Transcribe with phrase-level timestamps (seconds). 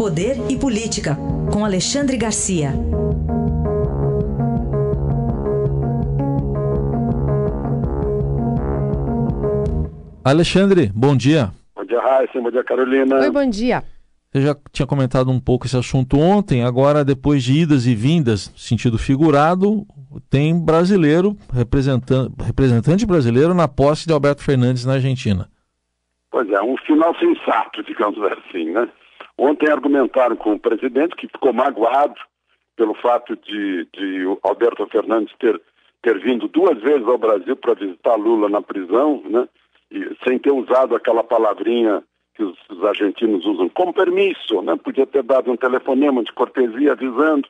[0.00, 1.14] Poder e Política,
[1.52, 2.70] com Alexandre Garcia.
[10.24, 11.50] Alexandre, bom dia.
[11.76, 12.40] Bom dia, Raíssa.
[12.40, 13.18] Bom dia, Carolina.
[13.18, 13.84] Oi, bom dia.
[14.32, 18.50] Você já tinha comentado um pouco esse assunto ontem, agora depois de idas e vindas,
[18.56, 19.84] sentido figurado,
[20.30, 25.46] tem brasileiro, representante, representante brasileiro na posse de Alberto Fernandes na Argentina.
[26.30, 28.88] Pois é, um final sensato, digamos assim, né?
[29.40, 32.14] Ontem argumentaram com o presidente que ficou magoado
[32.76, 35.58] pelo fato de, de Alberto Fernandes ter,
[36.02, 39.48] ter vindo duas vezes ao Brasil para visitar Lula na prisão, né?
[39.90, 42.02] E, sem ter usado aquela palavrinha
[42.34, 44.76] que os, os, argentinos usam, com permisso, né?
[44.76, 47.48] Podia ter dado um telefonema de cortesia avisando.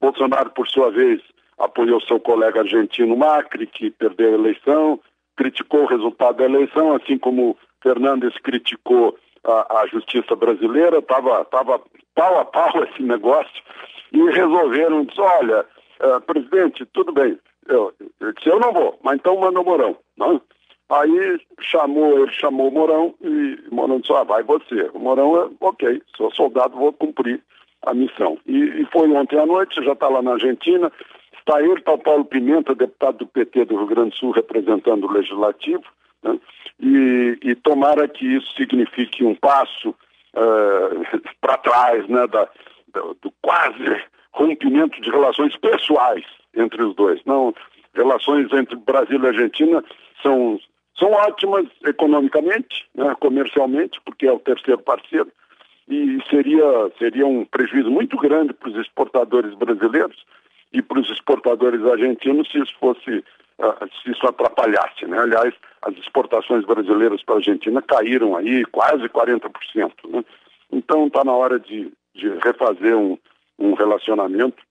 [0.00, 1.20] Bolsonaro, por sua vez,
[1.58, 5.00] apoiou seu colega argentino Macri, que perdeu a eleição,
[5.36, 11.80] criticou o resultado da eleição, assim como Fernandes criticou a, a justiça brasileira, estava tava
[12.14, 13.62] pau a pau esse negócio,
[14.12, 15.66] e resolveram, dizer, olha,
[16.00, 19.96] uh, presidente, tudo bem, eu, eu disse, eu não vou, mas então manda o Mourão.
[20.16, 20.40] Né?
[20.90, 24.90] Aí chamou, ele chamou o Mourão e o Mourão disse, ah, vai você.
[24.92, 27.42] O Mourão, é, ok, sou soldado, vou cumprir
[27.82, 28.38] a missão.
[28.46, 30.92] E, e foi ontem à noite, já está lá na Argentina,
[31.38, 35.06] está ele, está o Paulo Pimenta, deputado do PT do Rio Grande do Sul, representando
[35.06, 35.84] o Legislativo,
[36.24, 36.38] né?
[36.80, 39.90] e, e tomara que isso signifique um passo
[40.34, 42.48] uh, para trás né, da,
[42.92, 46.24] do, do quase rompimento de relações pessoais
[46.56, 47.20] entre os dois.
[47.24, 47.54] Não,
[47.94, 49.84] relações entre Brasil e Argentina
[50.22, 50.58] são,
[50.98, 55.30] são ótimas economicamente, né, comercialmente, porque é o terceiro parceiro,
[55.88, 56.64] e seria,
[56.98, 60.24] seria um prejuízo muito grande para os exportadores brasileiros
[60.72, 63.22] e para os exportadores argentinos se isso fosse
[64.02, 65.06] se isso atrapalhasse.
[65.06, 65.18] Né?
[65.18, 69.92] Aliás, as exportações brasileiras para a Argentina caíram aí quase 40%.
[70.08, 70.24] Né?
[70.72, 73.18] Então está na hora de, de refazer um,
[73.58, 74.62] um relacionamento.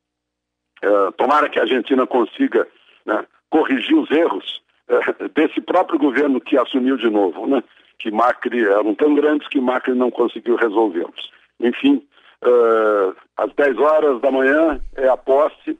[0.84, 2.68] Uh, tomara que a Argentina consiga
[3.06, 7.64] né, corrigir os erros uh, desse próprio governo que assumiu de novo, né?
[8.00, 11.32] que Macri eram tão grandes que Macri não conseguiu resolvê-los.
[11.62, 12.06] Enfim,
[12.44, 15.80] uh, às 10 horas da manhã é a posse.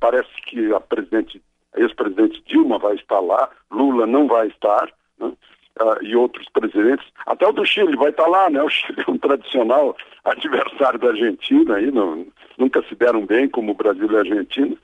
[0.00, 1.40] parece que a presidente
[1.76, 5.32] ex-presidente Dilma vai estar lá, Lula não vai estar, né?
[5.80, 8.62] uh, e outros presidentes, até o do Chile vai estar lá, né?
[8.62, 12.26] O Chile é um tradicional adversário da Argentina, aí não,
[12.58, 14.76] nunca se deram bem como Brasil e Argentina,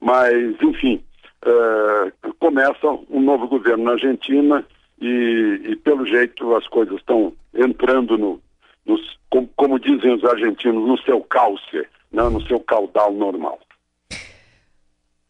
[0.00, 1.02] mas, enfim,
[1.46, 4.64] uh, começa um novo governo na Argentina
[5.00, 8.40] e, e pelo jeito as coisas estão entrando no,
[8.84, 12.22] nos, como, como, dizem os argentinos, no seu calce, né?
[12.28, 13.60] no seu caudal normal.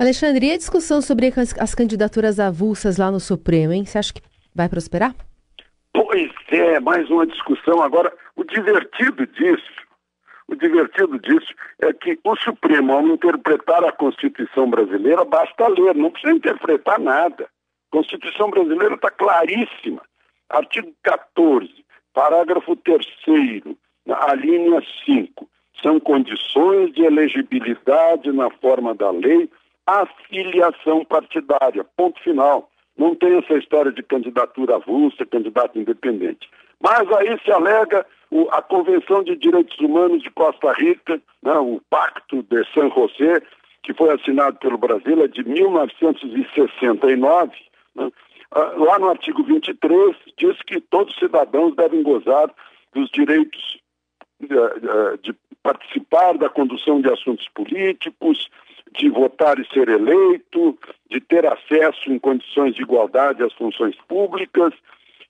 [0.03, 3.85] Alexandre, e a discussão sobre as, as candidaturas avulsas lá no Supremo, hein?
[3.85, 4.21] Você acha que
[4.53, 5.15] vai prosperar?
[5.93, 7.81] Pois é, mais uma discussão.
[7.81, 9.73] Agora, o divertido disso,
[10.49, 16.11] o divertido disso é que o Supremo, ao interpretar a Constituição brasileira, basta ler, não
[16.11, 17.45] precisa interpretar nada.
[17.45, 20.03] A Constituição brasileira está claríssima.
[20.49, 21.71] Artigo 14,
[22.13, 23.07] parágrafo 3
[24.09, 25.49] a linha 5.
[25.81, 29.49] São condições de elegibilidade na forma da lei
[29.87, 31.85] a filiação partidária.
[31.97, 32.71] Ponto final.
[32.97, 36.49] Não tem essa história de candidatura avulsa, candidato independente.
[36.81, 41.81] Mas aí se alega o, a Convenção de Direitos Humanos de Costa Rica, né, o
[41.89, 43.41] Pacto de San José,
[43.83, 47.53] que foi assinado pelo Brasil, é de 1969.
[47.95, 48.11] Né,
[48.53, 52.51] ah, lá no artigo 23 diz que todos os cidadãos devem gozar
[52.95, 53.81] dos direitos
[54.41, 58.51] de, eh, eh, de participar da condução de assuntos políticos,
[58.95, 60.79] de votar e ser eleito,
[61.11, 64.73] de ter acesso em condições de igualdade às funções públicas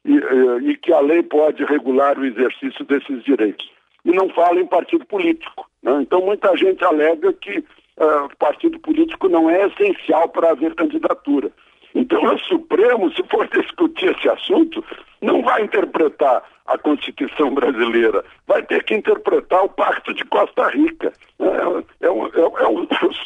[0.05, 3.71] e, eh, e que a lei pode regular o exercício desses direitos.
[4.05, 5.69] E não fala em partido político.
[5.83, 6.00] Né?
[6.03, 11.50] Então, muita gente alega que uh, partido político não é essencial para haver candidatura.
[11.94, 14.84] Então, o Supremo, se for discutir esse assunto,
[15.21, 21.12] não vai interpretar a Constituição brasileira, vai ter que interpretar o Pacto de Costa Rica.
[21.38, 22.87] É, é, um, é, é um,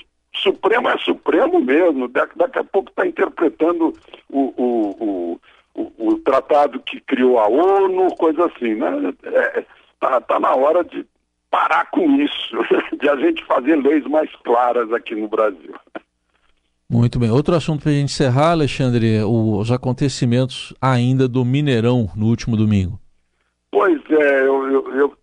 [0.46, 3.92] Supremo é Supremo mesmo, daqui a pouco está interpretando
[4.30, 5.40] o, o,
[5.74, 9.12] o, o, tratado que criou a ONU, coisa assim, né?
[9.24, 9.64] É,
[9.98, 11.04] tá, tá na hora de
[11.50, 12.56] parar com isso,
[13.00, 15.74] de a gente fazer leis mais claras aqui no Brasil.
[16.88, 17.30] Muito bem.
[17.30, 23.00] Outro assunto para a gente encerrar, Alexandre, os acontecimentos ainda do Mineirão no último domingo.
[23.72, 25.16] Pois é, eu, eu, eu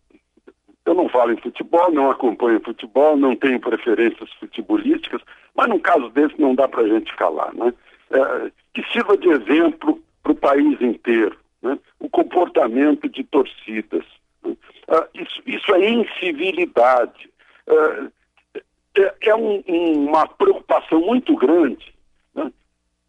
[0.86, 5.22] eu não falo em futebol, não acompanho futebol, não tenho preferências futebolísticas,
[5.56, 7.74] mas num caso desse não dá para a gente calar, né?
[8.12, 11.80] É, que sirva de exemplo para o país inteiro, né?
[12.00, 14.06] o comportamento de torcidas.
[14.44, 14.56] Né?
[14.88, 17.30] Ah, isso, isso é incivilidade.
[17.66, 21.94] É, é, é um, uma preocupação muito grande
[22.36, 22.52] né?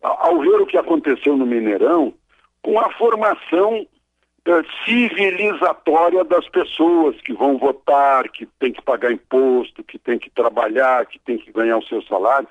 [0.00, 2.14] ao ver o que aconteceu no Mineirão
[2.62, 3.86] com a formação
[4.84, 11.06] civilizatória das pessoas que vão votar, que tem que pagar imposto, que tem que trabalhar,
[11.06, 12.48] que tem que ganhar o seu salário.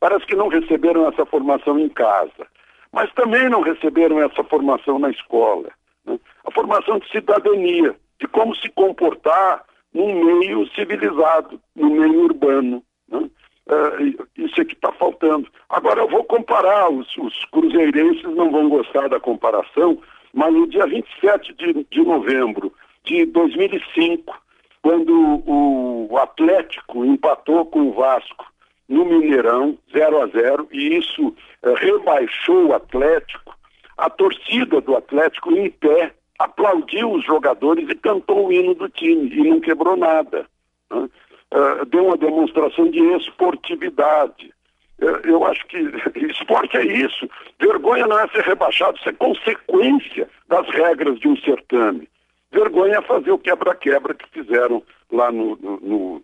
[0.00, 2.46] Parece que não receberam essa formação em casa,
[2.92, 5.68] mas também não receberam essa formação na escola.
[6.06, 6.18] Né?
[6.46, 12.82] A formação de cidadania, de como se comportar num meio civilizado, no meio urbano.
[13.08, 13.30] Né?
[13.66, 15.48] Uh, isso é que está faltando.
[15.68, 19.98] Agora eu vou comparar, os, os, cruzeirenses não vão gostar da comparação,
[20.34, 22.72] mas no dia 27 de, de novembro
[23.04, 24.36] de 2005,
[24.82, 28.44] quando o Atlético empatou com o Vasco
[28.88, 33.56] no Mineirão, 0 a 0 e isso uh, rebaixou o Atlético,
[33.96, 39.30] a torcida do Atlético em pé aplaudiu os jogadores e cantou o hino do time
[39.32, 40.46] e não quebrou nada.
[40.90, 41.08] Né?
[41.54, 44.52] Uh, deu uma demonstração de esportividade.
[44.98, 45.78] Eu acho que
[46.30, 47.28] esporte é isso.
[47.60, 52.08] Vergonha não é ser rebaixado, isso é consequência das regras de um certame.
[52.52, 54.82] Vergonha é fazer o quebra-quebra que fizeram
[55.12, 56.22] lá no, no, no,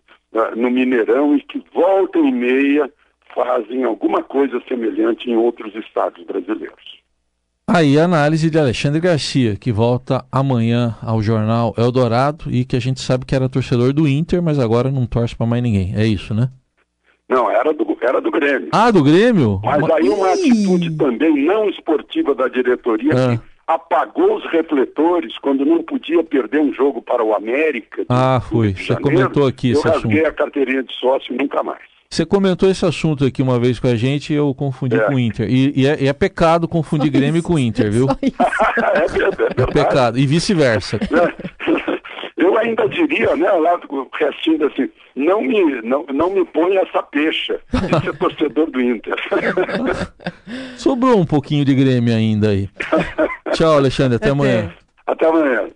[0.55, 2.89] no Mineirão e que volta e meia
[3.35, 7.01] fazem alguma coisa semelhante em outros estados brasileiros.
[7.67, 12.81] Aí a análise de Alexandre Garcia, que volta amanhã ao jornal Eldorado e que a
[12.81, 15.93] gente sabe que era torcedor do Inter, mas agora não torce para mais ninguém.
[15.95, 16.49] É isso, né?
[17.31, 18.67] Não, era do, era do Grêmio.
[18.73, 19.61] Ah, do Grêmio?
[19.63, 23.37] Mas aí uma atitude também não esportiva da diretoria ah.
[23.37, 28.03] que apagou os refletores quando não podia perder um jogo para o América.
[28.09, 28.73] Ah, foi.
[28.73, 30.03] Você comentou aqui eu esse assunto.
[30.03, 31.79] Eu rasguei a carteirinha de sócio nunca mais.
[32.09, 34.99] Você comentou esse assunto aqui uma vez com a gente e eu confundi é.
[34.99, 35.49] com o Inter.
[35.49, 38.07] E, e, é, e, é, pecado confundir Grêmio com Inter, viu?
[38.21, 40.19] é, é, pecado.
[40.19, 40.99] E vice-versa.
[42.61, 47.59] Ainda diria, né, lá o restinho assim, não me, não, não me põe essa pecha
[47.73, 49.15] de ser torcedor do Inter.
[50.77, 52.69] Sobrou um pouquinho de Grêmio ainda aí.
[53.53, 54.15] Tchau, Alexandre.
[54.15, 54.31] Até, até.
[54.31, 54.73] amanhã.
[55.05, 55.67] Até amanhã.